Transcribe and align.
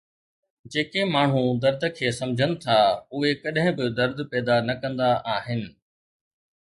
جيڪي 0.75 1.01
ماڻهو 1.15 1.41
درد 1.65 1.83
کي 1.99 2.07
سمجهن 2.19 2.53
ٿا 2.63 2.77
اهي 2.89 3.31
ڪڏهن 3.43 3.77
به 3.81 3.85
درد 3.99 4.23
پيدا 4.31 4.57
نه 4.71 4.75
ڪندا 4.81 5.11
آهن 5.35 5.61